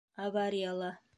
Аварияла. 0.25 0.91